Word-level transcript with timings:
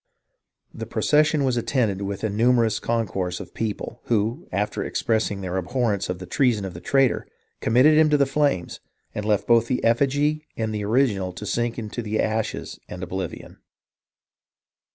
"The 0.73 0.87
procession 0.87 1.43
was 1.43 1.57
attended 1.57 2.01
with 2.01 2.23
a 2.23 2.29
numerous 2.31 2.79
con 2.79 3.05
course 3.05 3.39
of 3.39 3.53
people, 3.53 4.01
who, 4.05 4.47
after 4.51 4.83
expressing 4.83 5.41
their 5.41 5.57
abhorrence 5.57 6.09
of 6.09 6.17
the 6.17 6.25
treason 6.25 6.65
of 6.65 6.73
the 6.73 6.81
traitor, 6.81 7.27
committed 7.59 7.99
him 7.99 8.09
to 8.09 8.17
the 8.17 8.25
flames, 8.25 8.79
and 9.13 9.23
left 9.25 9.45
both 9.45 9.67
the 9.67 9.79
efifigy 9.83 10.45
and 10.57 10.73
the 10.73 10.83
original 10.83 11.31
to 11.33 11.45
sink 11.45 11.77
into 11.77 12.03
ashes 12.19 12.79
and 12.89 13.03
oblivion. 13.03 13.59